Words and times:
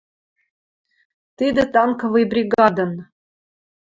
Тидӹ 1.37 1.63
танковый 1.73 2.25
бригадын 2.31 2.91